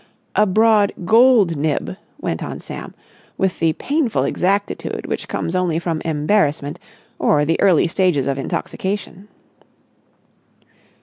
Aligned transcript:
"A 0.35 0.47
broad 0.47 0.91
gold 1.05 1.55
nib," 1.55 1.95
went 2.19 2.43
on 2.43 2.59
Sam, 2.59 2.95
with 3.37 3.59
the 3.59 3.73
painful 3.73 4.23
exactitude 4.23 5.05
which 5.05 5.27
comes 5.27 5.55
only 5.55 5.77
from 5.77 6.01
embarrassment 6.03 6.79
or 7.19 7.45
the 7.45 7.61
early 7.61 7.85
stages 7.87 8.25
of 8.25 8.39
intoxication. 8.39 9.27